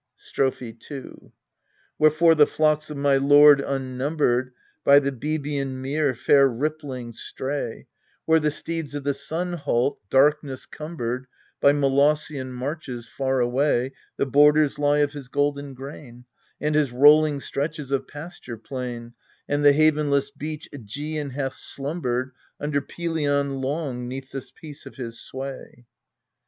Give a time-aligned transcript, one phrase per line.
[0.15, 1.31] Strophe 2
[1.99, 4.51] Wherefore the flocks of my lord unnumbered
[4.83, 7.85] By the Boebian mere fair rippling stray:
[8.25, 11.27] Where the steeds of the sun halt, darkness cumbered,
[11.59, 16.25] By Molossian marches, far away The borders lie of his golden grain,
[16.59, 19.13] And his rolling stretches of pasture plain;
[19.47, 25.21] And the havenless beach ^Egean hath slumbered Under Pelion long 'neath the peace of his
[25.21, 25.85] sway.